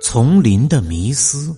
[0.00, 1.54] 丛林的迷思，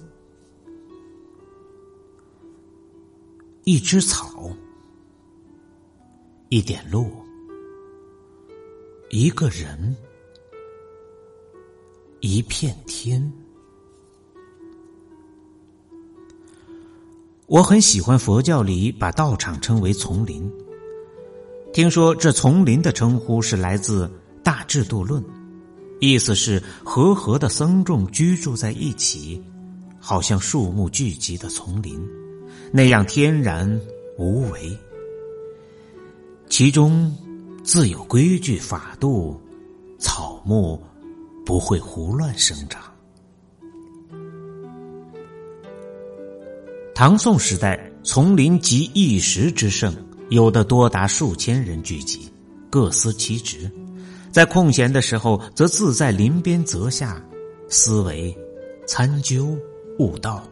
[3.64, 4.50] 一只草，
[6.48, 7.10] 一点路，
[9.10, 9.94] 一个人，
[12.20, 13.30] 一片天。
[17.46, 20.50] 我很喜欢佛教里把道场称为丛林。
[21.72, 24.06] 听说这丛林的称呼是来自
[24.42, 25.22] 《大智度论》。
[26.00, 29.42] 意思是和合的僧众居住在一起，
[29.98, 32.00] 好像树木聚集的丛林，
[32.72, 33.80] 那样天然
[34.16, 34.78] 无为。
[36.48, 37.14] 其中
[37.64, 39.40] 自有规矩法度，
[39.98, 40.80] 草木
[41.44, 42.80] 不会胡乱生长。
[46.94, 49.94] 唐宋时代，丛林集一时之盛，
[50.30, 52.28] 有的多达数千人聚集，
[52.70, 53.70] 各司其职。
[54.38, 57.20] 在空闲的时候，则自在林边泽下，
[57.68, 58.32] 思维、
[58.86, 59.58] 参究、
[59.98, 60.44] 悟道。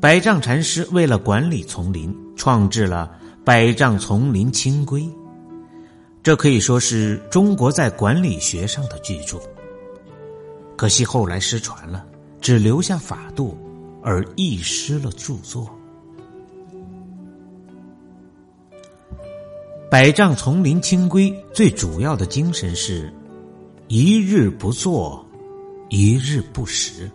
[0.00, 3.08] 百丈禅师为了管理丛林，创制了
[3.44, 5.02] 《百丈丛林清规》，
[6.20, 9.40] 这可以说是中国在管理学上的巨著。
[10.76, 12.04] 可惜后来失传了，
[12.40, 13.56] 只留下法度，
[14.02, 15.70] 而遗失了著作。
[19.90, 23.12] 百丈丛林清规最主要的精神是：
[23.88, 25.26] 一日不做，
[25.88, 27.10] 一日不食。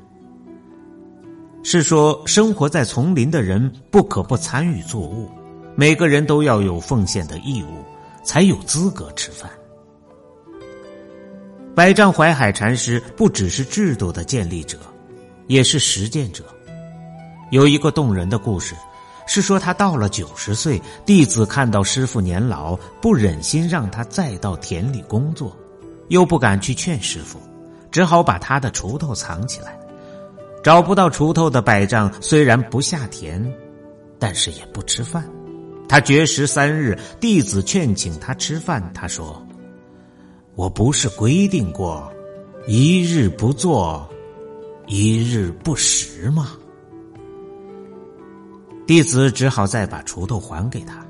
[1.63, 5.29] 是说生活在丛林的人不可不参与作物，
[5.73, 7.81] 每个人都要有奉献的义务，
[8.25, 9.49] 才有资格吃饭。
[11.73, 14.77] 百丈怀海禅师不只是制度的建立者，
[15.47, 16.43] 也是实践者。
[17.51, 18.75] 有一个动人的故事。
[19.27, 25.55] 是说他到了九十岁，弟子看到师傅年老，不忍心让他再到田里工作，
[26.09, 27.39] 又不敢去劝师傅，
[27.91, 29.77] 只好把他的锄头藏起来。
[30.63, 33.53] 找不到锄头的百丈虽然不下田，
[34.17, 35.23] 但是也不吃饭。
[35.87, 39.45] 他绝食三日，弟子劝请他吃饭，他说
[40.55, 42.11] ：“我不是规定过，
[42.67, 44.09] 一日不做，
[44.87, 46.53] 一日不食吗？”
[48.87, 51.03] 弟子只好再把锄头还给他。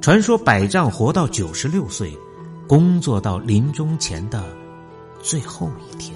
[0.00, 2.16] 传说百丈活到九十六岁，
[2.68, 4.44] 工作到临终前的
[5.22, 6.14] 最后一天。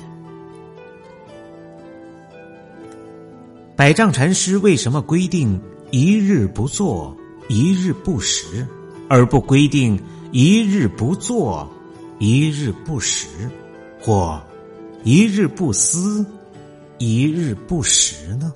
[3.74, 7.16] 百丈禅师为什么规定一日不做，
[7.48, 8.66] 一日不食，
[9.08, 10.00] 而不规定
[10.32, 11.68] 一日不做，
[12.18, 13.26] 一日不食，
[14.00, 14.40] 或
[15.02, 16.24] 一日不思，
[16.98, 18.52] 一日不食呢？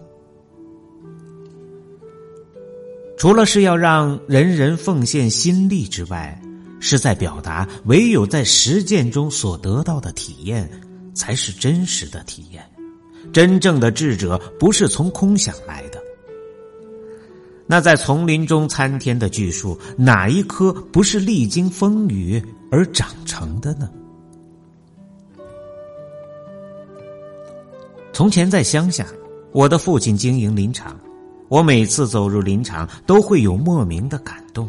[3.23, 6.37] 除了是要让人人奉献心力之外，
[6.81, 10.69] 是在表达唯有在实践中所得到的体验，
[11.15, 12.69] 才是真实的体验。
[13.33, 16.03] 真正的智者不是从空想来的。
[17.65, 23.89] 那在丛林中参天的巨树，哪一棵不是历经风雨而长成的呢？
[28.13, 29.07] 从前在乡下，
[29.53, 30.99] 我的父亲经营林场。
[31.53, 34.67] 我每次走入林场，都会有莫名的感动。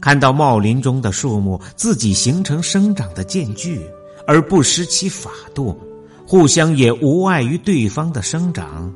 [0.00, 3.84] 看到茂林中的树木自己形成生长的间距，
[4.24, 5.76] 而不失其法度，
[6.24, 8.94] 互相也无碍于对方的生长，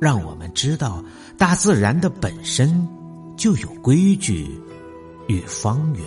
[0.00, 1.02] 让我们知道
[1.36, 2.86] 大自然的本身
[3.36, 4.48] 就有规矩
[5.26, 6.04] 与方圆。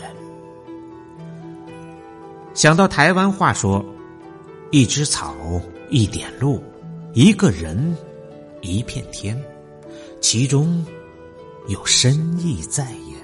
[2.53, 3.83] 想到台湾话说
[4.71, 5.35] ：“一只草，
[5.89, 6.63] 一点露，
[7.13, 7.93] 一个人，
[8.61, 9.37] 一片天。”
[10.21, 10.85] 其中
[11.67, 13.15] 有深意在也。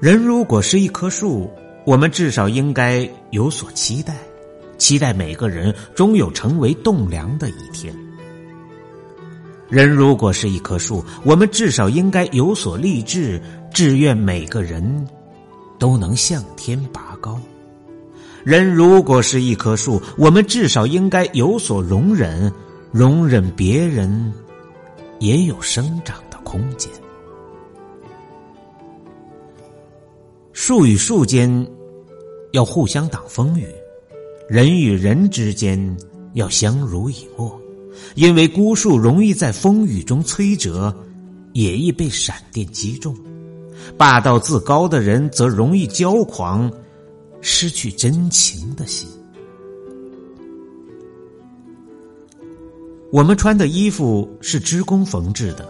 [0.00, 1.50] 人如果是一棵树，
[1.84, 4.16] 我们至少应该有所期待，
[4.78, 7.94] 期待每个人终有成为栋梁的一天。
[9.68, 13.42] 人如果是一棵树，我们至少应该有所立志，
[13.74, 15.06] 志愿每个人
[15.78, 17.40] 都能向天拔高。
[18.44, 22.52] 人如果是一棵树，我们至少应该有所容忍。
[22.92, 24.32] 容忍别人
[25.18, 26.90] 也有生长的空间。
[30.52, 31.66] 树与树间
[32.52, 33.66] 要互相挡风雨，
[34.46, 35.96] 人与人之间
[36.34, 37.58] 要相濡以沫。
[38.14, 40.94] 因为孤树容易在风雨中摧折，
[41.54, 43.14] 也易被闪电击中；
[43.96, 46.70] 霸道自高的人则容易骄狂，
[47.40, 49.08] 失去真情的心。
[53.12, 55.68] 我们穿的衣服是织工缝制的，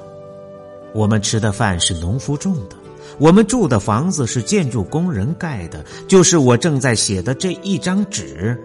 [0.95, 2.77] 我们吃的饭是农夫种的，
[3.19, 5.85] 我们住的房子是建筑工人盖的。
[6.07, 8.57] 就是我正在写的这一张纸，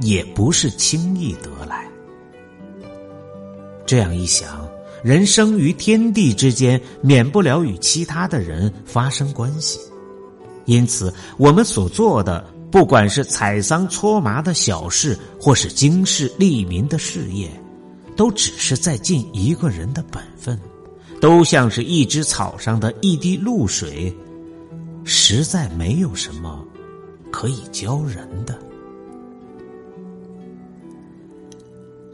[0.00, 1.86] 也不是轻易得来。
[3.84, 4.66] 这样一想，
[5.02, 9.78] 人生于天地之间，免不了与其他的人发生关系。
[10.64, 17.50] 因此，我们所做的，不管是采桑搓麻的小事，或是经世利民的事业，
[18.16, 20.58] 都只是在尽一个人的本分，
[21.20, 24.14] 都像是一枝草上的一滴露水，
[25.04, 26.64] 实在没有什么
[27.30, 28.58] 可以教人的。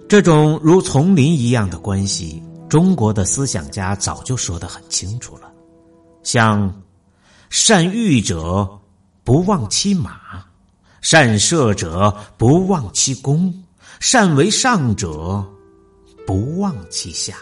[0.09, 5.51] 这种如丛林一样的关系，中国的思想家早就说得很清楚了，
[6.23, 6.73] 像。
[7.53, 8.79] 善御者
[9.25, 10.21] 不忘其马，
[11.01, 13.53] 善射者不忘其弓，
[13.99, 15.45] 善为上者
[16.31, 17.39] 不忘其下。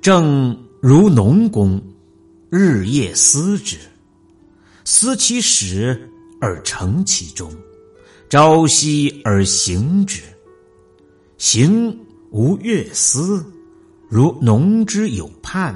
[0.00, 1.82] 正如农工，
[2.50, 3.76] 日夜思之，
[4.84, 6.08] 思其始
[6.40, 7.52] 而成其终，
[8.30, 10.22] 朝夕而行之，
[11.36, 11.98] 行
[12.30, 13.44] 无越思，
[14.08, 15.74] 如农之有盼。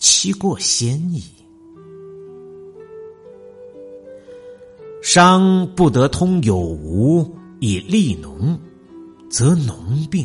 [0.00, 1.22] 其过先矣。
[5.00, 7.22] 商不得通有无
[7.60, 8.58] 以利农，
[9.30, 10.24] 则农病；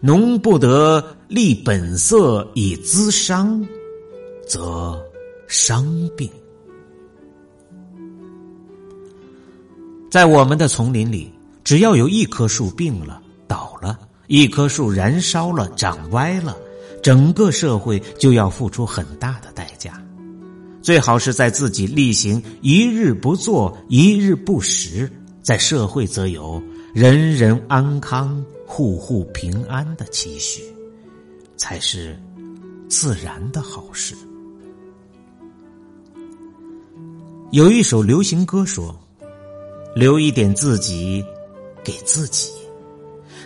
[0.00, 3.64] 农不得利本色以滋商，
[4.48, 4.98] 则
[5.46, 5.86] 商
[6.16, 6.28] 病。
[10.10, 11.30] 在我们的丛林里，
[11.62, 16.56] 只要有一棵树病了、倒了，一棵树燃烧了、长歪了。
[17.02, 20.02] 整个社会就要付出很大的代价，
[20.80, 25.10] 最好是在自己例行一日不做，一日不食，
[25.44, 26.60] 在社会则有
[26.94, 30.62] 人人安康、户户平安的期许，
[31.54, 32.18] 才是
[32.88, 34.14] 自然的好事。
[37.50, 38.98] 有一首流行歌说
[39.94, 41.22] ：“留一点自己
[41.84, 42.50] 给自己。”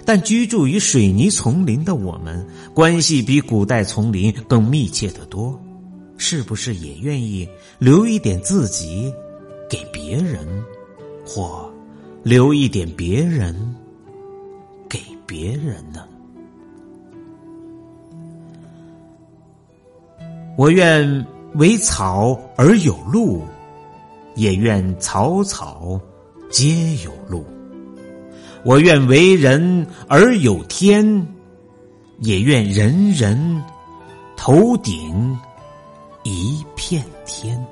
[0.06, 5.60] 但居住于水泥丛林的我们，关系比古代丛林更密切的多，
[6.16, 7.46] 是不是也愿意
[7.80, 9.12] 留一点自己
[9.68, 10.46] 给别人，
[11.26, 11.68] 或
[12.22, 13.54] 留一点别人
[14.88, 16.04] 给别人呢？
[20.56, 23.42] 我愿为草而有路，
[24.34, 25.98] 也愿草草
[26.50, 27.44] 皆有路。
[28.64, 31.26] 我愿为人而有天，
[32.18, 33.62] 也愿人人
[34.36, 35.38] 头顶
[36.24, 37.64] 一片天。